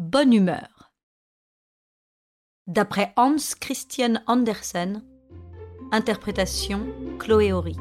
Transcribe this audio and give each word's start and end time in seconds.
Bonne 0.00 0.32
humeur. 0.32 0.94
D'après 2.66 3.12
Hans 3.18 3.36
Christian 3.60 4.14
Andersen, 4.26 5.04
interprétation 5.92 6.86
Chloé 7.18 7.52
Horry. 7.52 7.76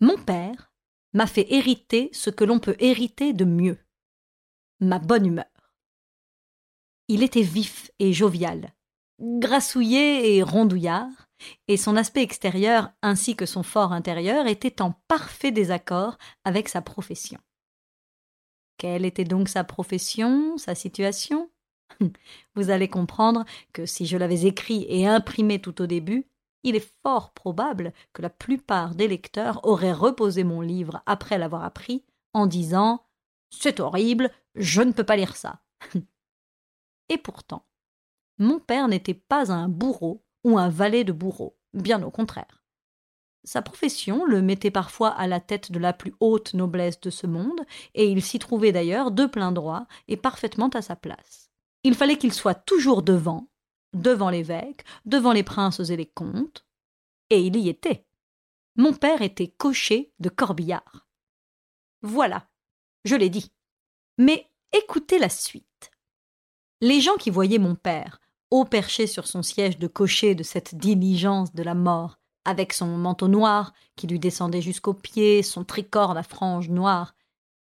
Mon 0.00 0.18
père 0.18 0.70
m'a 1.14 1.26
fait 1.26 1.50
hériter 1.50 2.10
ce 2.12 2.28
que 2.28 2.44
l'on 2.44 2.58
peut 2.58 2.76
hériter 2.78 3.32
de 3.32 3.46
mieux 3.46 3.78
ma 4.80 4.98
bonne 4.98 5.24
humeur. 5.24 5.72
Il 7.08 7.22
était 7.22 7.40
vif 7.40 7.90
et 7.98 8.12
jovial, 8.12 8.74
grassouillé 9.18 10.36
et 10.36 10.42
rondouillard, 10.42 11.27
et 11.66 11.76
son 11.76 11.96
aspect 11.96 12.22
extérieur 12.22 12.90
ainsi 13.02 13.36
que 13.36 13.46
son 13.46 13.62
fort 13.62 13.92
intérieur 13.92 14.46
étaient 14.46 14.82
en 14.82 14.92
parfait 15.08 15.52
désaccord 15.52 16.18
avec 16.44 16.68
sa 16.68 16.82
profession. 16.82 17.38
Quelle 18.76 19.04
était 19.04 19.24
donc 19.24 19.48
sa 19.48 19.64
profession, 19.64 20.56
sa 20.56 20.74
situation? 20.74 21.50
Vous 22.54 22.70
allez 22.70 22.88
comprendre 22.88 23.44
que 23.72 23.86
si 23.86 24.06
je 24.06 24.16
l'avais 24.16 24.46
écrit 24.46 24.86
et 24.88 25.06
imprimé 25.06 25.60
tout 25.60 25.82
au 25.82 25.86
début, 25.86 26.28
il 26.62 26.76
est 26.76 26.92
fort 27.02 27.32
probable 27.32 27.92
que 28.12 28.22
la 28.22 28.30
plupart 28.30 28.94
des 28.94 29.08
lecteurs 29.08 29.60
auraient 29.64 29.92
reposé 29.92 30.44
mon 30.44 30.60
livre 30.60 31.02
après 31.06 31.38
l'avoir 31.38 31.64
appris 31.64 32.04
en 32.32 32.46
disant 32.46 33.04
C'est 33.50 33.80
horrible, 33.80 34.30
je 34.54 34.82
ne 34.82 34.92
peux 34.92 35.04
pas 35.04 35.16
lire 35.16 35.36
ça. 35.36 35.60
et 37.08 37.18
pourtant, 37.18 37.64
mon 38.38 38.60
père 38.60 38.88
n'était 38.88 39.14
pas 39.14 39.52
un 39.52 39.68
bourreau 39.68 40.24
ou 40.44 40.58
un 40.58 40.68
valet 40.68 41.04
de 41.04 41.12
bourreau, 41.12 41.56
bien 41.74 42.02
au 42.02 42.10
contraire. 42.10 42.64
Sa 43.44 43.62
profession 43.62 44.24
le 44.24 44.42
mettait 44.42 44.70
parfois 44.70 45.10
à 45.10 45.26
la 45.26 45.40
tête 45.40 45.72
de 45.72 45.78
la 45.78 45.92
plus 45.92 46.14
haute 46.20 46.54
noblesse 46.54 47.00
de 47.00 47.10
ce 47.10 47.26
monde, 47.26 47.60
et 47.94 48.10
il 48.10 48.22
s'y 48.22 48.38
trouvait 48.38 48.72
d'ailleurs 48.72 49.10
de 49.10 49.26
plein 49.26 49.52
droit 49.52 49.86
et 50.06 50.16
parfaitement 50.16 50.68
à 50.68 50.82
sa 50.82 50.96
place. 50.96 51.50
Il 51.84 51.94
fallait 51.94 52.18
qu'il 52.18 52.32
soit 52.32 52.54
toujours 52.54 53.02
devant, 53.02 53.48
devant 53.94 54.30
l'évêque, 54.30 54.84
devant 55.04 55.32
les 55.32 55.44
princes 55.44 55.80
et 55.80 55.96
les 55.96 56.06
comtes, 56.06 56.66
et 57.30 57.40
il 57.40 57.56
y 57.56 57.68
était. 57.68 58.04
Mon 58.76 58.92
père 58.92 59.22
était 59.22 59.48
cocher 59.48 60.12
de 60.18 60.28
corbillard. 60.28 61.08
Voilà, 62.02 62.48
je 63.04 63.16
l'ai 63.16 63.30
dit. 63.30 63.50
Mais 64.18 64.50
écoutez 64.72 65.18
la 65.18 65.28
suite. 65.28 65.90
Les 66.80 67.00
gens 67.00 67.16
qui 67.16 67.30
voyaient 67.30 67.58
mon 67.58 67.74
père, 67.74 68.20
haut 68.50 68.64
perché 68.64 69.06
sur 69.06 69.26
son 69.26 69.42
siège 69.42 69.78
de 69.78 69.86
cocher 69.86 70.34
de 70.34 70.42
cette 70.42 70.74
diligence 70.74 71.52
de 71.52 71.62
la 71.62 71.74
mort, 71.74 72.18
avec 72.44 72.72
son 72.72 72.86
manteau 72.86 73.28
noir 73.28 73.72
qui 73.96 74.06
lui 74.06 74.18
descendait 74.18 74.62
jusqu'aux 74.62 74.94
pieds, 74.94 75.42
son 75.42 75.64
tricorne 75.64 76.16
à 76.16 76.22
franges 76.22 76.68
noires, 76.68 77.14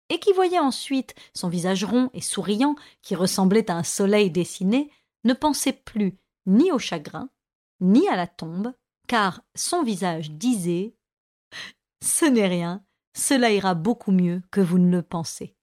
et 0.09 0.19
qui 0.19 0.31
voyaient 0.31 0.59
ensuite 0.59 1.15
son 1.33 1.49
visage 1.49 1.83
rond 1.83 2.09
et 2.13 2.21
souriant 2.21 2.75
qui 3.01 3.15
ressemblait 3.15 3.69
à 3.69 3.75
un 3.75 3.83
soleil 3.83 4.31
dessiné, 4.31 4.89
ne 5.25 5.33
pensait 5.33 5.73
plus 5.73 6.17
ni 6.45 6.71
au 6.71 6.79
chagrin, 6.79 7.29
ni 7.81 8.07
à 8.07 8.15
la 8.15 8.27
tombe, 8.27 8.73
car 9.07 9.41
son 9.55 9.83
visage 9.83 10.31
disait 10.31 10.95
Ce 12.01 12.25
n'est 12.25 12.47
rien, 12.47 12.85
cela 13.13 13.51
ira 13.51 13.73
beaucoup 13.73 14.11
mieux 14.11 14.41
que 14.51 14.61
vous 14.61 14.79
ne 14.79 14.89
le 14.89 15.01
pensez. 15.01 15.55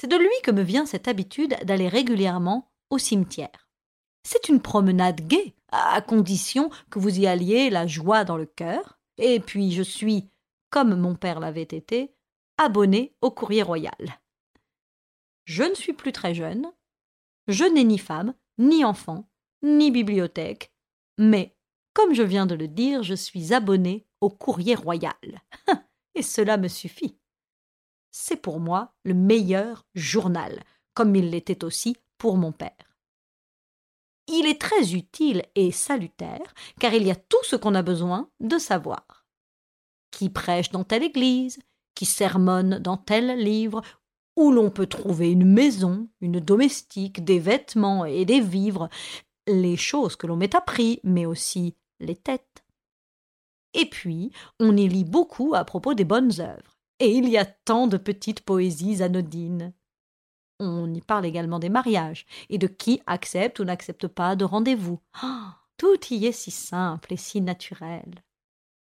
C'est 0.00 0.08
de 0.08 0.16
lui 0.16 0.28
que 0.44 0.50
me 0.50 0.62
vient 0.62 0.86
cette 0.86 1.08
habitude 1.08 1.56
d'aller 1.64 1.88
régulièrement 1.88 2.69
au 2.90 2.98
cimetière. 2.98 3.70
C'est 4.22 4.48
une 4.48 4.60
promenade 4.60 5.26
gaie, 5.26 5.54
à 5.72 6.00
condition 6.02 6.70
que 6.90 6.98
vous 6.98 7.20
y 7.20 7.26
alliez 7.26 7.70
la 7.70 7.86
joie 7.86 8.24
dans 8.24 8.36
le 8.36 8.46
cœur, 8.46 8.98
et 9.18 9.40
puis 9.40 9.72
je 9.72 9.82
suis, 9.82 10.28
comme 10.70 10.94
mon 10.94 11.14
père 11.14 11.40
l'avait 11.40 11.62
été, 11.62 12.14
abonné 12.58 13.14
au 13.22 13.30
courrier 13.30 13.62
royal. 13.62 14.20
Je 15.44 15.62
ne 15.62 15.74
suis 15.74 15.92
plus 15.92 16.12
très 16.12 16.34
jeune, 16.34 16.70
je 17.48 17.64
n'ai 17.64 17.84
ni 17.84 17.98
femme, 17.98 18.34
ni 18.58 18.84
enfant, 18.84 19.28
ni 19.62 19.90
bibliothèque, 19.90 20.72
mais, 21.18 21.56
comme 21.94 22.14
je 22.14 22.22
viens 22.22 22.46
de 22.46 22.54
le 22.54 22.68
dire, 22.68 23.02
je 23.02 23.14
suis 23.14 23.52
abonné 23.52 24.06
au 24.20 24.30
courrier 24.30 24.74
royal. 24.74 25.42
Et 26.14 26.22
cela 26.22 26.56
me 26.56 26.68
suffit. 26.68 27.18
C'est 28.10 28.36
pour 28.36 28.60
moi 28.60 28.94
le 29.04 29.14
meilleur 29.14 29.86
journal, 29.94 30.62
comme 30.94 31.14
il 31.14 31.30
l'était 31.30 31.64
aussi 31.64 31.96
pour 32.20 32.36
mon 32.36 32.52
père. 32.52 32.98
Il 34.28 34.46
est 34.46 34.60
très 34.60 34.94
utile 34.94 35.42
et 35.56 35.72
salutaire, 35.72 36.54
car 36.78 36.92
il 36.92 37.04
y 37.04 37.10
a 37.10 37.16
tout 37.16 37.42
ce 37.42 37.56
qu'on 37.56 37.74
a 37.74 37.82
besoin 37.82 38.30
de 38.38 38.58
savoir. 38.58 39.26
Qui 40.12 40.28
prêche 40.28 40.70
dans 40.70 40.84
telle 40.84 41.02
église, 41.02 41.58
qui 41.94 42.04
sermonne 42.04 42.78
dans 42.78 42.98
tel 42.98 43.42
livre, 43.42 43.80
où 44.36 44.52
l'on 44.52 44.70
peut 44.70 44.86
trouver 44.86 45.32
une 45.32 45.50
maison, 45.50 46.08
une 46.20 46.40
domestique, 46.40 47.24
des 47.24 47.38
vêtements 47.38 48.04
et 48.04 48.26
des 48.26 48.40
vivres, 48.40 48.90
les 49.48 49.78
choses 49.78 50.14
que 50.14 50.26
l'on 50.26 50.36
met 50.36 50.54
à 50.54 50.64
mais 51.02 51.24
aussi 51.24 51.74
les 52.00 52.16
têtes. 52.16 52.64
Et 53.72 53.86
puis, 53.86 54.30
on 54.60 54.76
y 54.76 54.86
lit 54.86 55.04
beaucoup 55.04 55.54
à 55.54 55.64
propos 55.64 55.94
des 55.94 56.04
bonnes 56.04 56.38
œuvres, 56.40 56.78
et 56.98 57.10
il 57.10 57.28
y 57.28 57.38
a 57.38 57.46
tant 57.46 57.86
de 57.86 57.96
petites 57.96 58.42
poésies 58.42 59.02
anodines. 59.02 59.72
On 60.60 60.94
y 60.94 61.00
parle 61.00 61.26
également 61.26 61.58
des 61.58 61.70
mariages, 61.70 62.26
et 62.48 62.58
de 62.58 62.68
qui 62.68 63.02
accepte 63.06 63.58
ou 63.58 63.64
n'accepte 63.64 64.06
pas 64.06 64.36
de 64.36 64.44
rendez-vous. 64.44 65.00
Tout 65.76 65.98
y 66.10 66.26
est 66.26 66.32
si 66.32 66.52
simple 66.52 67.12
et 67.12 67.16
si 67.16 67.40
naturel. 67.40 68.22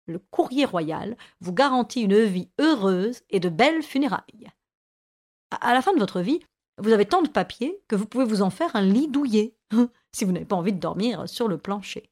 Le 0.07 0.19
courrier 0.19 0.67
royal 0.67 1.17
vous 1.41 1.55
garantit 1.55 2.03
une 2.03 2.23
vie 2.25 2.51
heureuse 2.59 3.23
et 3.31 3.41
de 3.41 3.49
belles 3.49 3.83
funérailles 3.83 4.53
à 5.61 5.75
la 5.75 5.83
fin 5.83 5.93
de 5.93 5.99
votre 5.99 6.21
vie, 6.21 6.41
vous 6.79 6.93
avez 6.93 7.07
tant 7.07 7.23
de 7.23 7.29
papier 7.29 7.83
que 7.89 7.97
vous 7.97 8.07
pouvez 8.07 8.25
vous 8.25 8.43
en 8.43 8.51
faire 8.51 8.75
un 8.75 8.83
lit 8.83 9.09
douillet, 9.09 9.55
si 10.13 10.25
vous 10.25 10.33
n'avez 10.33 10.47
pas 10.47 10.57
envie 10.57 10.73
de 10.73 10.81
dormir 10.81 11.29
sur 11.29 11.49
le 11.49 11.59
plancher. 11.59 12.11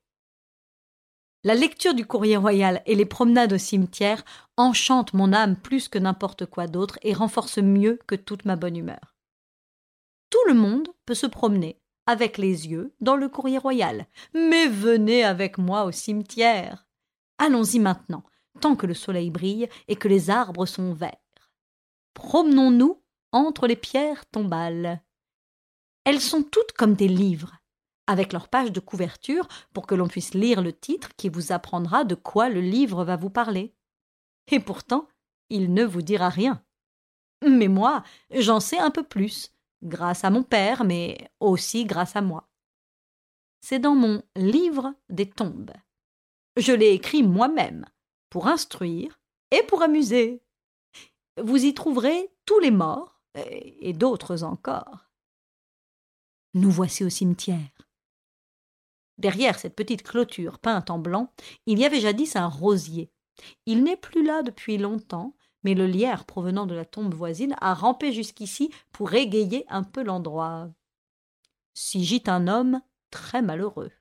La 1.42 1.54
lecture 1.54 1.94
du 1.94 2.04
courrier 2.04 2.36
royal 2.36 2.82
et 2.84 2.94
les 2.94 3.06
promenades 3.06 3.54
au 3.54 3.58
cimetière 3.58 4.22
enchantent 4.58 5.14
mon 5.14 5.32
âme 5.32 5.56
plus 5.56 5.88
que 5.88 5.98
n'importe 5.98 6.44
quoi 6.44 6.66
d'autre 6.66 6.98
et 7.02 7.14
renforcent 7.14 7.58
mieux 7.58 7.98
que 8.06 8.14
toute 8.14 8.44
ma 8.44 8.56
bonne 8.56 8.76
humeur. 8.76 9.16
Tout 10.30 10.44
le 10.46 10.54
monde 10.54 10.88
peut 11.06 11.14
se 11.14 11.26
promener, 11.26 11.80
avec 12.06 12.38
les 12.38 12.68
yeux, 12.68 12.94
dans 13.00 13.16
le 13.16 13.28
courrier 13.28 13.58
royal. 13.58 14.06
Mais 14.32 14.68
venez 14.68 15.24
avec 15.24 15.58
moi 15.58 15.84
au 15.84 15.92
cimetière. 15.92 16.86
Allons-y 17.38 17.78
maintenant, 17.78 18.24
tant 18.60 18.76
que 18.76 18.86
le 18.86 18.94
soleil 18.94 19.30
brille 19.30 19.68
et 19.88 19.96
que 19.96 20.08
les 20.08 20.30
arbres 20.30 20.66
sont 20.66 20.92
verts. 20.92 21.16
Promenons-nous 22.14 23.02
entre 23.32 23.66
les 23.66 23.76
pierres 23.76 24.26
tombales. 24.26 25.02
Elles 26.04 26.20
sont 26.20 26.42
toutes 26.42 26.72
comme 26.72 26.94
des 26.94 27.08
livres, 27.08 27.56
avec 28.06 28.32
leurs 28.32 28.48
pages 28.48 28.72
de 28.72 28.80
couverture 28.80 29.46
pour 29.72 29.86
que 29.86 29.94
l'on 29.94 30.08
puisse 30.08 30.34
lire 30.34 30.62
le 30.62 30.72
titre 30.72 31.10
qui 31.16 31.28
vous 31.28 31.52
apprendra 31.52 32.04
de 32.04 32.14
quoi 32.14 32.48
le 32.48 32.60
livre 32.60 33.04
va 33.04 33.16
vous 33.16 33.30
parler. 33.30 33.74
Et 34.50 34.60
pourtant, 34.60 35.06
il 35.48 35.72
ne 35.72 35.84
vous 35.84 36.02
dira 36.02 36.28
rien. 36.28 36.62
Mais 37.46 37.68
moi, 37.68 38.02
j'en 38.30 38.60
sais 38.60 38.78
un 38.78 38.90
peu 38.90 39.02
plus, 39.02 39.52
grâce 39.82 40.24
à 40.24 40.30
mon 40.30 40.42
père, 40.42 40.84
mais 40.84 41.30
aussi 41.40 41.84
grâce 41.84 42.16
à 42.16 42.22
moi. 42.22 42.48
C'est 43.60 43.78
dans 43.78 43.94
mon 43.94 44.22
livre 44.36 44.94
des 45.08 45.28
tombes. 45.28 45.72
Je 46.56 46.72
l'ai 46.72 46.90
écrit 46.90 47.22
moi-même, 47.22 47.86
pour 48.30 48.46
instruire 48.46 49.20
et 49.50 49.62
pour 49.64 49.82
amuser. 49.82 50.42
Vous 51.40 51.64
y 51.64 51.74
trouverez 51.74 52.32
tous 52.44 52.58
les 52.58 52.70
morts, 52.70 53.20
et 53.34 53.92
d'autres 53.92 54.42
encore. 54.42 55.10
Nous 56.54 56.70
voici 56.70 57.04
au 57.04 57.10
cimetière. 57.10 57.70
Derrière 59.18 59.58
cette 59.58 59.76
petite 59.76 60.02
clôture 60.02 60.58
peinte 60.58 60.90
en 60.90 60.98
blanc, 60.98 61.32
il 61.66 61.78
y 61.78 61.84
avait 61.84 62.00
jadis 62.00 62.36
un 62.36 62.48
rosier. 62.48 63.12
Il 63.66 63.84
n'est 63.84 63.96
plus 63.96 64.24
là 64.24 64.42
depuis 64.42 64.78
longtemps, 64.78 65.36
mais 65.62 65.74
le 65.74 65.86
lierre 65.86 66.24
provenant 66.24 66.66
de 66.66 66.74
la 66.74 66.84
tombe 66.84 67.14
voisine 67.14 67.54
a 67.60 67.74
rampé 67.74 68.12
jusqu'ici 68.12 68.70
pour 68.92 69.14
égayer 69.14 69.64
un 69.68 69.82
peu 69.82 70.02
l'endroit. 70.02 70.68
S'y 71.74 72.04
gît 72.04 72.24
un 72.26 72.48
homme 72.48 72.80
très 73.10 73.42
malheureux. 73.42 73.92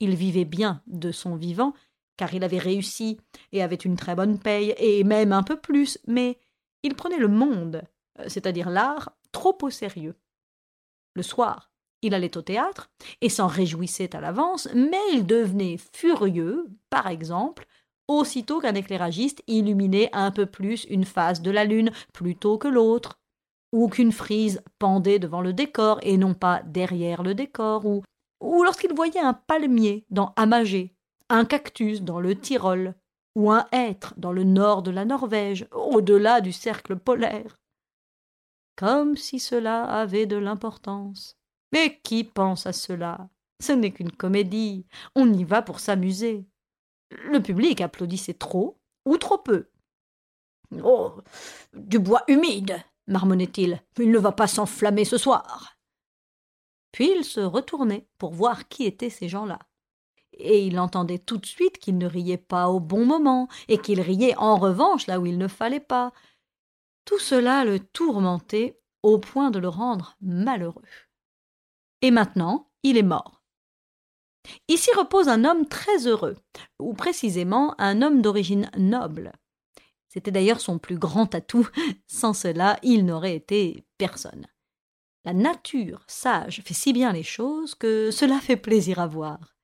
Il 0.00 0.14
vivait 0.14 0.44
bien 0.44 0.82
de 0.86 1.12
son 1.12 1.36
vivant, 1.36 1.74
car 2.16 2.34
il 2.34 2.44
avait 2.44 2.58
réussi 2.58 3.18
et 3.52 3.62
avait 3.62 3.76
une 3.76 3.96
très 3.96 4.14
bonne 4.14 4.38
paye, 4.38 4.74
et 4.78 5.04
même 5.04 5.32
un 5.32 5.42
peu 5.42 5.60
plus, 5.60 5.98
mais 6.06 6.38
il 6.82 6.94
prenait 6.94 7.18
le 7.18 7.28
monde 7.28 7.82
euh, 8.18 8.24
c'est-à-dire 8.28 8.70
l'art, 8.70 9.16
trop 9.32 9.56
au 9.62 9.70
sérieux. 9.70 10.16
Le 11.14 11.22
soir, 11.22 11.70
il 12.02 12.14
allait 12.14 12.36
au 12.36 12.42
théâtre 12.42 12.90
et 13.20 13.28
s'en 13.28 13.46
réjouissait 13.46 14.14
à 14.16 14.20
l'avance, 14.20 14.68
mais 14.74 15.00
il 15.12 15.26
devenait 15.26 15.78
furieux, 15.92 16.68
par 16.90 17.06
exemple, 17.06 17.66
aussitôt 18.18 18.60
qu'un 18.60 18.74
éclairagiste 18.74 19.42
illuminait 19.46 20.10
un 20.12 20.30
peu 20.30 20.46
plus 20.46 20.84
une 20.84 21.04
face 21.04 21.42
de 21.42 21.50
la 21.50 21.64
lune 21.64 21.90
plutôt 22.12 22.58
que 22.58 22.68
l'autre, 22.68 23.18
ou 23.72 23.88
qu'une 23.88 24.12
frise 24.12 24.62
pendait 24.78 25.18
devant 25.18 25.40
le 25.40 25.52
décor 25.52 25.98
et 26.02 26.16
non 26.16 26.34
pas 26.34 26.62
derrière 26.64 27.22
le 27.22 27.34
décor, 27.34 27.86
ou, 27.86 28.02
lorsqu'il 28.62 28.94
voyait 28.94 29.20
un 29.20 29.34
palmier 29.34 30.04
dans 30.10 30.32
Amagé, 30.36 30.94
un 31.28 31.44
cactus 31.44 32.02
dans 32.02 32.20
le 32.20 32.34
Tyrol, 32.34 32.94
ou 33.34 33.50
un 33.50 33.66
hêtre 33.72 34.14
dans 34.18 34.32
le 34.32 34.44
nord 34.44 34.82
de 34.82 34.90
la 34.90 35.04
Norvège, 35.04 35.66
au-delà 35.72 36.40
du 36.40 36.52
cercle 36.52 36.96
polaire. 36.96 37.58
Comme 38.76 39.16
si 39.16 39.38
cela 39.38 39.84
avait 39.84 40.26
de 40.26 40.36
l'importance. 40.36 41.36
Mais 41.72 42.00
qui 42.02 42.24
pense 42.24 42.66
à 42.66 42.72
cela? 42.72 43.28
Ce 43.62 43.72
n'est 43.72 43.92
qu'une 43.92 44.12
comédie. 44.12 44.86
On 45.14 45.32
y 45.32 45.44
va 45.44 45.62
pour 45.62 45.80
s'amuser. 45.80 46.46
Le 47.24 47.40
public 47.40 47.80
applaudissait 47.80 48.34
trop 48.34 48.78
ou 49.04 49.16
trop 49.16 49.38
peu. 49.38 49.68
Oh. 50.82 51.14
Du 51.74 51.98
bois 51.98 52.22
humide, 52.28 52.82
marmonnait-il. 53.06 53.82
Il 53.98 54.10
ne 54.10 54.18
va 54.18 54.32
pas 54.32 54.46
s'enflammer 54.46 55.04
ce 55.04 55.18
soir. 55.18 55.76
Puis 56.92 57.10
il 57.16 57.24
se 57.24 57.40
retournait 57.40 58.06
pour 58.18 58.32
voir 58.32 58.68
qui 58.68 58.84
étaient 58.84 59.10
ces 59.10 59.28
gens-là 59.28 59.58
et 60.34 60.66
il 60.66 60.78
entendait 60.78 61.18
tout 61.18 61.38
de 61.38 61.46
suite 61.46 61.78
qu'il 61.78 61.98
ne 61.98 62.06
riait 62.06 62.36
pas 62.36 62.68
au 62.68 62.80
bon 62.80 63.04
moment, 63.04 63.48
et 63.68 63.78
qu'il 63.78 64.00
riait 64.00 64.36
en 64.36 64.56
revanche 64.56 65.06
là 65.06 65.20
où 65.20 65.26
il 65.26 65.38
ne 65.38 65.48
fallait 65.48 65.80
pas. 65.80 66.12
Tout 67.04 67.18
cela 67.18 67.64
le 67.64 67.80
tourmentait 67.80 68.78
au 69.02 69.18
point 69.18 69.50
de 69.50 69.58
le 69.58 69.68
rendre 69.68 70.16
malheureux. 70.20 70.82
Et 72.00 72.10
maintenant, 72.10 72.70
il 72.82 72.96
est 72.96 73.02
mort. 73.02 73.41
Ici 74.68 74.90
repose 74.96 75.28
un 75.28 75.44
homme 75.44 75.66
très 75.66 76.06
heureux, 76.06 76.36
ou 76.78 76.94
précisément 76.94 77.74
un 77.78 78.02
homme 78.02 78.22
d'origine 78.22 78.70
noble. 78.76 79.32
C'était 80.08 80.30
d'ailleurs 80.30 80.60
son 80.60 80.78
plus 80.78 80.98
grand 80.98 81.34
atout, 81.34 81.68
sans 82.06 82.34
cela 82.34 82.78
il 82.82 83.04
n'aurait 83.04 83.36
été 83.36 83.86
personne. 83.98 84.46
La 85.24 85.32
nature 85.32 86.04
sage 86.08 86.62
fait 86.64 86.74
si 86.74 86.92
bien 86.92 87.12
les 87.12 87.22
choses 87.22 87.74
que 87.74 88.10
cela 88.10 88.40
fait 88.40 88.56
plaisir 88.56 88.98
à 88.98 89.06
voir. 89.06 89.56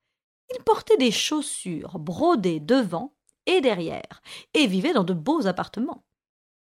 Il 0.55 0.63
portait 0.63 0.97
des 0.97 1.11
chaussures 1.11 1.99
brodées 1.99 2.59
devant 2.59 3.13
et 3.45 3.61
derrière, 3.61 4.21
et 4.53 4.67
vivait 4.67 4.93
dans 4.93 5.03
de 5.03 5.13
beaux 5.13 5.47
appartements. 5.47 6.05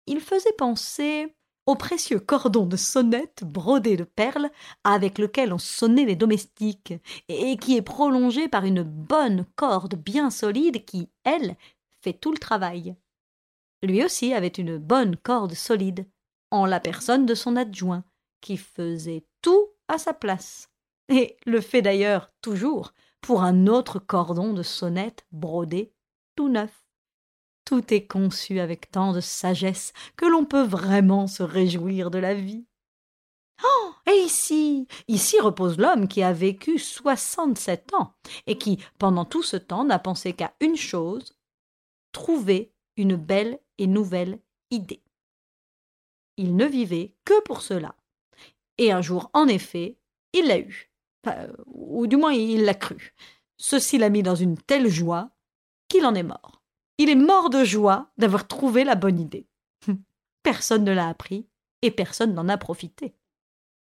Il 0.07 0.21
faisait 0.21 0.53
penser 0.53 1.37
au 1.67 1.75
précieux 1.77 2.19
cordon 2.19 2.67
de 2.67 2.77
sonnette 2.77 3.45
brodé 3.45 3.97
de 3.97 4.05
perles 4.05 4.51
avec 4.85 5.19
lequel 5.19 5.53
on 5.53 5.59
sonnait 5.59 6.05
les 6.05 6.17
domestiques, 6.17 6.95
et 7.29 7.57
qui 7.57 7.77
est 7.77 7.83
prolongé 7.83 8.49
par 8.49 8.65
une 8.65 8.83
bonne 8.83 9.47
corde 9.57 9.95
bien 9.95 10.31
solide 10.31 10.85
qui, 10.85 11.09
elle, 11.25 11.57
fait 12.01 12.15
tout 12.15 12.33
le 12.33 12.39
travail. 12.39 12.97
Lui 13.83 14.05
aussi 14.05 14.35
avait 14.35 14.49
une 14.49 14.79
bonne 14.79 15.17
corde 15.17 15.55
solide, 15.55 16.07
en 16.51 16.67
la 16.67 16.81
personne 16.81 17.27
de 17.27 17.35
son 17.35 17.57
adjoint, 17.57 18.05
qui 18.41 18.57
faisait 18.57 19.25
tout 19.41 19.69
à 19.89 19.99
sa 19.99 20.13
place, 20.13 20.69
et 21.09 21.37
le 21.47 21.61
fait 21.61 21.83
d'ailleurs 21.83 22.33
toujours, 22.41 22.93
pour 23.21 23.43
un 23.43 23.69
autre 23.69 24.01
cordon 24.01 24.53
de 24.53 24.63
sonnette 24.63 25.25
brodé 25.31 25.93
tout 26.35 26.49
neuf. 26.49 26.82
Tout 27.65 27.93
est 27.95 28.07
conçu 28.07 28.61
avec 28.61 28.91
tant 28.91 29.13
de 29.13 29.21
sagesse 29.21 29.93
que 30.17 30.27
l'on 30.27 30.45
peut 30.45 30.65
vraiment 30.65 31.27
se 31.27 31.43
réjouir 31.43 32.11
de 32.11 32.19
la 32.19 32.35
vie. 32.35 32.67
Oh. 33.65 33.93
Et 34.11 34.25
ici. 34.25 34.87
Ici 35.09 35.39
repose 35.41 35.79
l'homme 35.79 36.09
qui 36.09 36.23
a 36.23 36.33
vécu 36.33 36.79
soixante-sept 36.79 37.95
ans, 37.95 38.15
et 38.47 38.59
qui, 38.59 38.79
pendant 38.99 39.25
tout 39.25 39.43
ce 39.43 39.57
temps, 39.57 39.85
n'a 39.85 39.99
pensé 39.99 40.33
qu'à 40.33 40.55
une 40.61 40.77
chose 40.77 41.37
trouver 42.13 42.75
une 42.97 43.17
belle 43.17 43.59
et 43.79 43.87
nouvelle 43.87 44.39
idée. 44.71 45.03
Il 46.37 46.57
ne 46.57 46.67
vivait 46.67 47.15
que 47.25 47.41
pour 47.43 47.63
cela. 47.63 47.95
Et 48.79 48.93
un 48.93 49.03
jour, 49.03 49.31
en 49.33 49.49
effet, 49.49 49.99
il 50.33 50.47
l'a 50.47 50.59
eue 50.59 50.93
ou 51.67 52.07
du 52.07 52.17
moins 52.17 52.33
il 52.33 52.65
l'a 52.65 52.75
cru. 52.75 53.15
Ceci 53.57 53.99
l'a 53.99 54.09
mis 54.09 54.23
dans 54.23 54.35
une 54.35 54.59
telle 54.59 54.89
joie 54.89 55.31
qu'il 55.89 56.05
en 56.07 56.15
est 56.15 56.23
mort. 56.23 56.62
Il 56.99 57.09
est 57.09 57.17
mort 57.17 57.51
de 57.51 57.65
joie 57.65 58.11
d'avoir 58.19 58.47
trouvé 58.47 58.85
la 58.85 58.95
bonne 58.95 59.19
idée. 59.19 59.49
Personne 60.43 60.85
ne 60.85 60.93
l'a 60.93 61.09
appris 61.09 61.47
et 61.83 61.91
personne 61.91 62.35
n'en 62.35 62.49
a 62.49 62.59
profité. 62.59 63.15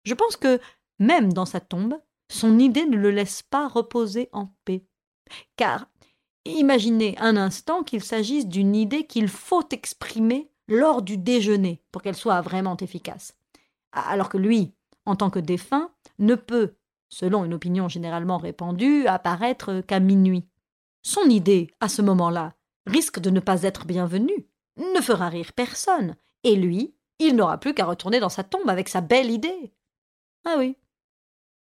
Je 0.04 0.14
pense 0.14 0.38
que, 0.38 0.60
même 1.00 1.34
dans 1.34 1.46
sa 1.46 1.60
tombe, 1.60 2.00
son 2.30 2.60
idée 2.60 2.86
ne 2.86 2.98
le 2.98 3.12
laisse 3.12 3.42
pas 3.42 3.68
reposer 3.68 4.30
en 4.32 4.54
paix. 4.66 4.86
Car 5.58 5.88
imaginez 6.46 7.16
un 7.20 7.38
instant 7.38 7.84
qu'il 7.84 8.04
s'agisse 8.04 8.48
d'une 8.48 8.76
idée 8.76 9.06
qu'il 9.06 9.28
faut 9.28 9.68
exprimer 9.72 10.50
lors 10.68 11.02
du 11.02 11.18
déjeuner 11.18 11.82
pour 11.92 12.02
qu'elle 12.02 12.16
soit 12.16 12.42
vraiment 12.42 12.78
efficace. 12.78 13.36
Alors 13.92 14.30
que 14.30 14.38
lui, 14.38 14.74
en 15.06 15.16
tant 15.16 15.30
que 15.30 15.40
défunt, 15.40 15.92
ne 16.20 16.36
peut 16.36 16.76
selon 17.10 17.44
une 17.44 17.54
opinion 17.54 17.90
généralement 17.90 18.38
répandue, 18.38 19.08
apparaître 19.08 19.82
qu'à 19.82 20.00
minuit. 20.00 20.48
Son 21.02 21.24
idée, 21.24 21.72
à 21.80 21.90
ce 21.90 22.02
moment-là, 22.02 22.54
risque 22.86 23.20
de 23.20 23.30
ne 23.30 23.40
pas 23.40 23.64
être 23.64 23.86
bienvenue, 23.86 24.48
ne 24.78 25.02
fera 25.02 25.30
rire 25.30 25.54
personne, 25.54 26.16
et 26.44 26.56
lui, 26.56 26.96
il 27.20 27.36
n'aura 27.36 27.60
plus 27.60 27.74
qu'à 27.74 27.86
retourner 27.86 28.20
dans 28.20 28.30
sa 28.30 28.44
tombe 28.44 28.70
avec 28.70 28.90
sa 28.90 29.02
belle 29.02 29.30
idée. 29.30 29.74
Ah 30.46 30.56
oui. 30.58 30.78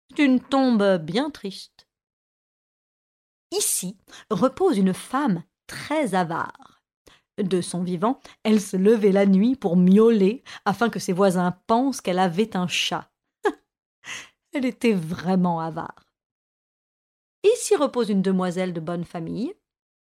C'est 0.09 0.23
une 0.23 0.39
tombe 0.39 0.97
bien 0.97 1.29
triste. 1.29 1.87
Ici 3.51 3.97
repose 4.29 4.77
une 4.77 4.93
femme 4.93 5.43
très 5.67 6.15
avare. 6.15 6.83
De 7.37 7.61
son 7.61 7.81
vivant, 7.83 8.19
elle 8.43 8.61
se 8.61 8.77
levait 8.77 9.11
la 9.11 9.25
nuit 9.25 9.55
pour 9.55 9.77
miauler 9.77 10.43
afin 10.65 10.89
que 10.89 10.99
ses 10.99 11.13
voisins 11.13 11.57
pensent 11.65 12.01
qu'elle 12.01 12.19
avait 12.19 12.55
un 12.55 12.67
chat. 12.67 13.09
Elle 14.53 14.65
était 14.65 14.93
vraiment 14.93 15.59
avare. 15.59 16.13
Ici 17.43 17.75
repose 17.75 18.09
une 18.09 18.21
demoiselle 18.21 18.73
de 18.73 18.79
bonne 18.79 19.05
famille. 19.05 19.55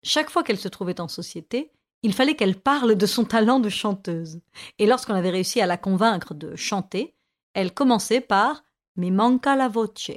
Chaque 0.05 0.31
fois 0.31 0.45
qu'elle 0.45 0.59
se 0.59 0.69
trouvait 0.69 1.01
en 1.01 1.09
société, 1.09 1.73
il 2.03 2.13
fallait 2.13 2.37
qu'elle 2.37 2.61
parle 2.61 2.95
de 2.95 3.07
son 3.07 3.25
talent 3.25 3.59
de 3.59 3.71
chanteuse. 3.71 4.41
Et 4.79 4.87
lorsqu'on 4.87 5.15
avait 5.15 5.31
réussi 5.31 5.63
à 5.63 5.67
la 5.67 5.79
convaincre 5.79 6.35
de 6.35 6.55
chanter, 6.55 7.17
elle 7.55 7.73
commençait 7.73 8.21
par 8.21 8.63
Me 8.97 9.11
manca 9.11 9.57
la 9.57 9.69
voce, 9.69 10.11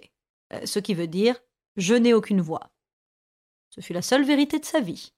euh, 0.53 0.65
ce 0.65 0.79
qui 0.79 0.93
veut 0.93 1.07
dire 1.07 1.35
Je 1.77 1.95
n'ai 1.95 2.13
aucune 2.13 2.41
voix. 2.41 2.71
Ce 3.69 3.79
fut 3.79 3.93
la 3.93 4.01
seule 4.01 4.25
vérité 4.25 4.59
de 4.59 4.65
sa 4.65 4.81
vie. 4.81 5.13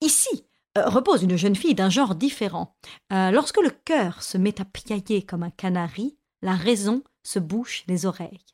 Ici 0.00 0.44
euh, 0.76 0.88
repose 0.88 1.22
une 1.22 1.36
jeune 1.36 1.54
fille 1.54 1.76
d'un 1.76 1.90
genre 1.90 2.16
différent. 2.16 2.76
Euh, 3.12 3.30
lorsque 3.30 3.62
le 3.62 3.70
cœur 3.70 4.24
se 4.24 4.36
met 4.36 4.60
à 4.60 4.64
piailler 4.64 5.22
comme 5.22 5.44
un 5.44 5.50
canari, 5.50 6.18
la 6.42 6.56
raison 6.56 7.04
se 7.22 7.38
bouche 7.38 7.84
les 7.86 8.06
oreilles. 8.06 8.44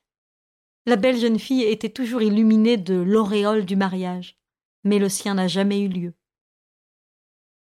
La 0.84 0.96
belle 0.96 1.18
jeune 1.18 1.38
fille 1.38 1.62
était 1.62 1.88
toujours 1.88 2.20
illuminée 2.20 2.76
de 2.76 2.94
l'auréole 2.94 3.64
du 3.64 3.76
mariage, 3.76 4.39
mais 4.84 4.98
le 4.98 5.08
sien 5.08 5.34
n'a 5.34 5.48
jamais 5.48 5.80
eu 5.80 5.88
lieu. 5.88 6.14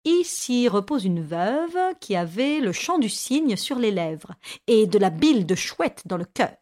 Ici 0.05 0.69
repose 0.69 1.05
une 1.05 1.21
veuve 1.21 1.77
qui 2.01 2.15
avait 2.15 2.61
le 2.61 2.71
chant 2.71 2.99
du 2.99 3.09
cygne 3.09 3.57
sur 3.57 3.79
les 3.79 3.91
lèvres 3.91 4.35
et 4.69 4.87
de 4.87 4.99
la 4.99 5.11
bile 5.11 5.47
de 5.47 5.57
chouette 5.57 6.03
dans 6.07 6.17
le 6.17 6.25
cœur. 6.25 6.57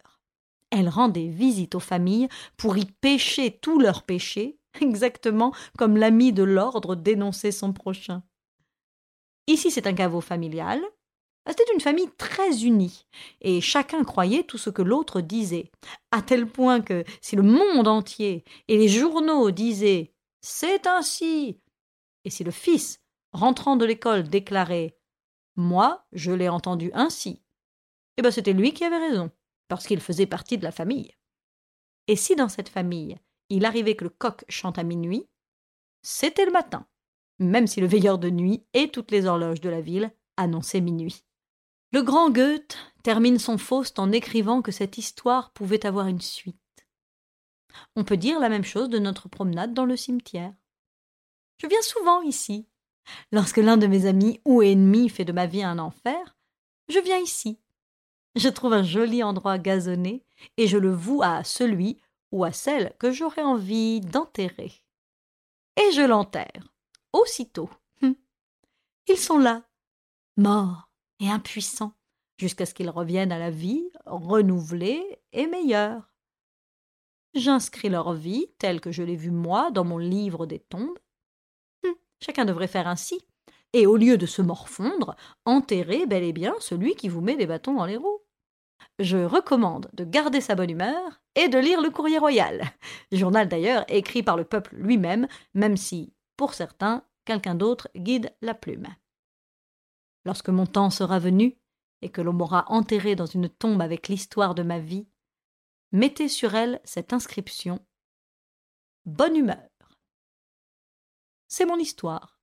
Elle 0.71 0.89
rendait 0.89 1.27
visite 1.27 1.75
aux 1.75 1.79
familles 1.79 2.27
pour 2.57 2.75
y 2.75 2.85
pêcher 2.85 3.51
tous 3.51 3.79
leurs 3.79 4.01
péchés, 4.01 4.57
exactement 4.81 5.53
comme 5.77 5.95
l'ami 5.95 6.33
de 6.33 6.41
l'ordre 6.41 6.95
dénonçait 6.95 7.51
son 7.51 7.71
prochain. 7.71 8.23
Ici 9.45 9.69
c'est 9.69 9.85
un 9.85 9.93
caveau 9.93 10.21
familial, 10.21 10.81
c'était 11.47 11.71
une 11.75 11.81
famille 11.81 12.09
très 12.17 12.63
unie, 12.63 13.05
et 13.41 13.61
chacun 13.61 14.03
croyait 14.03 14.43
tout 14.43 14.57
ce 14.57 14.71
que 14.71 14.81
l'autre 14.81 15.21
disait, 15.21 15.71
à 16.09 16.23
tel 16.23 16.47
point 16.47 16.81
que 16.81 17.03
si 17.21 17.35
le 17.35 17.43
monde 17.43 17.87
entier 17.87 18.43
et 18.67 18.79
les 18.79 18.87
journaux 18.87 19.51
disaient 19.51 20.14
C'est 20.47 20.85
ainsi, 20.85 21.59
et 22.23 22.29
si 22.29 22.43
le 22.43 22.51
fils, 22.51 23.01
rentrant 23.31 23.77
de 23.77 23.83
l'école, 23.83 24.29
déclarait 24.29 24.95
Moi, 25.55 26.05
je 26.11 26.31
l'ai 26.31 26.49
entendu 26.49 26.91
ainsi, 26.93 27.41
eh 28.15 28.21
bien 28.21 28.29
c'était 28.29 28.53
lui 28.53 28.71
qui 28.71 28.83
avait 28.83 28.99
raison, 28.99 29.31
parce 29.67 29.87
qu'il 29.87 29.99
faisait 29.99 30.27
partie 30.27 30.59
de 30.59 30.63
la 30.63 30.71
famille. 30.71 31.11
Et 32.05 32.15
si 32.15 32.35
dans 32.35 32.47
cette 32.47 32.69
famille, 32.69 33.17
il 33.49 33.65
arrivait 33.65 33.95
que 33.95 34.03
le 34.03 34.11
coq 34.11 34.45
chante 34.47 34.77
à 34.77 34.83
minuit, 34.83 35.27
c'était 36.03 36.45
le 36.45 36.51
matin, 36.51 36.85
même 37.39 37.65
si 37.65 37.81
le 37.81 37.87
veilleur 37.87 38.19
de 38.19 38.29
nuit 38.29 38.67
et 38.75 38.91
toutes 38.91 39.09
les 39.09 39.25
horloges 39.25 39.61
de 39.61 39.69
la 39.69 39.81
ville 39.81 40.13
annonçaient 40.37 40.79
minuit. 40.79 41.25
Le 41.91 42.03
grand 42.03 42.29
Goethe 42.29 42.77
termine 43.01 43.39
son 43.39 43.57
Faust 43.57 43.97
en 43.97 44.11
écrivant 44.11 44.61
que 44.61 44.71
cette 44.71 44.99
histoire 44.99 45.53
pouvait 45.53 45.87
avoir 45.87 46.05
une 46.05 46.21
suite. 46.21 46.64
On 47.95 48.03
peut 48.03 48.17
dire 48.17 48.39
la 48.39 48.49
même 48.49 48.63
chose 48.63 48.89
de 48.89 48.99
notre 48.99 49.29
promenade 49.29 49.73
dans 49.73 49.85
le 49.85 49.95
cimetière. 49.95 50.53
Je 51.57 51.67
viens 51.67 51.81
souvent 51.81 52.21
ici. 52.21 52.67
Lorsque 53.31 53.57
l'un 53.57 53.77
de 53.77 53.87
mes 53.87 54.05
amis 54.05 54.41
ou 54.45 54.61
ennemis 54.61 55.09
fait 55.09 55.25
de 55.25 55.31
ma 55.31 55.45
vie 55.45 55.63
un 55.63 55.79
enfer, 55.79 56.35
je 56.89 56.99
viens 56.99 57.19
ici. 57.19 57.59
Je 58.35 58.49
trouve 58.49 58.73
un 58.73 58.83
joli 58.83 59.23
endroit 59.23 59.57
gazonné 59.57 60.25
et 60.57 60.67
je 60.67 60.77
le 60.77 60.91
voue 60.91 61.21
à 61.23 61.43
celui 61.43 62.01
ou 62.31 62.43
à 62.43 62.51
celle 62.51 62.93
que 62.99 63.11
j'aurais 63.11 63.43
envie 63.43 64.01
d'enterrer. 64.01 64.73
Et 65.77 65.91
je 65.93 66.01
l'enterre, 66.01 66.73
aussitôt. 67.13 67.69
Hum. 68.01 68.15
Ils 69.07 69.17
sont 69.17 69.37
là, 69.37 69.63
morts, 70.35 70.89
et 71.19 71.29
impuissant, 71.29 71.93
jusqu'à 72.37 72.65
ce 72.65 72.73
qu'il 72.73 72.89
revienne 72.89 73.31
à 73.31 73.39
la 73.39 73.51
vie, 73.51 73.89
renouvelé 74.05 75.21
et 75.31 75.47
meilleur. 75.47 76.11
J'inscris 77.35 77.89
leur 77.89 78.13
vie, 78.13 78.47
telle 78.59 78.79
que 78.79 78.91
je 78.91 79.03
l'ai 79.03 79.17
vue 79.17 79.31
moi, 79.31 79.69
dans 79.69 79.83
mon 79.83 79.97
livre 79.97 80.45
des 80.45 80.59
tombes. 80.59 80.97
Hum, 81.85 81.93
chacun 82.21 82.45
devrait 82.45 82.67
faire 82.67 82.87
ainsi. 82.87 83.25
Et 83.73 83.85
au 83.85 83.97
lieu 83.97 84.17
de 84.17 84.25
se 84.25 84.41
morfondre, 84.41 85.17
enterrer 85.43 86.05
bel 86.05 86.23
et 86.23 86.31
bien 86.31 86.55
celui 86.59 86.95
qui 86.95 87.09
vous 87.09 87.19
met 87.19 87.35
des 87.35 87.45
bâtons 87.45 87.73
dans 87.73 87.85
les 87.85 87.97
roues. 87.97 88.21
Je 88.99 89.17
recommande 89.17 89.89
de 89.93 90.05
garder 90.05 90.39
sa 90.39 90.55
bonne 90.55 90.69
humeur 90.69 91.21
et 91.35 91.49
de 91.49 91.57
lire 91.57 91.81
le 91.81 91.89
Courrier 91.89 92.17
Royal, 92.17 92.63
journal 93.11 93.49
d'ailleurs 93.49 93.83
écrit 93.89 94.23
par 94.23 94.37
le 94.37 94.45
peuple 94.45 94.75
lui-même, 94.77 95.27
même 95.53 95.75
si, 95.75 96.13
pour 96.37 96.53
certains, 96.53 97.03
quelqu'un 97.25 97.55
d'autre 97.55 97.89
guide 97.97 98.33
la 98.41 98.53
plume. 98.53 98.87
Lorsque 100.23 100.49
mon 100.49 100.65
temps 100.65 100.89
sera 100.89 101.19
venu, 101.19 101.57
et 102.01 102.09
que 102.09 102.21
l'on 102.21 102.33
m'aura 102.33 102.65
enterré 102.69 103.15
dans 103.15 103.25
une 103.25 103.49
tombe 103.49 103.81
avec 103.81 104.07
l'histoire 104.07 104.55
de 104.55 104.63
ma 104.63 104.79
vie, 104.79 105.07
mettez 105.95 106.27
sur 106.27 106.55
elle 106.55 106.81
cette 106.83 107.13
inscription 107.13 107.79
Bonne 109.05 109.37
humeur. 109.37 109.69
C'est 111.47 111.65
mon 111.65 111.77
histoire. 111.77 112.34